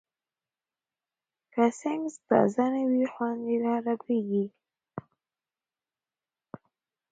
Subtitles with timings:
[1.53, 4.45] که سنکس تازه نه وي، خوند یې خرابېږي.